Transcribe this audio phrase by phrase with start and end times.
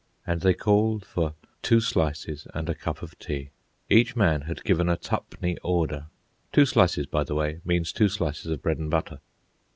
[0.25, 3.51] And they called for "two slices an' a cup of tea!"
[3.87, 6.05] Each man had given a tu'penny order.
[6.51, 9.19] "Two slices," by the way, means two slices of bread and butter.